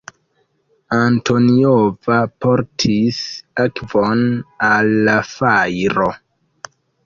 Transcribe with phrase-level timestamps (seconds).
[0.99, 2.17] Antoniova
[2.47, 3.21] portis
[3.67, 4.27] akvon
[4.73, 6.13] al la fajro.